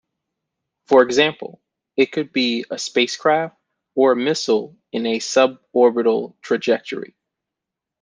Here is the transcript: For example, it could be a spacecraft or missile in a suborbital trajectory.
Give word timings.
For 0.87 1.03
example, 1.03 1.61
it 1.95 2.11
could 2.11 2.33
be 2.33 2.65
a 2.71 2.79
spacecraft 2.79 3.55
or 3.93 4.15
missile 4.15 4.75
in 4.91 5.05
a 5.05 5.19
suborbital 5.19 6.33
trajectory. 6.41 7.13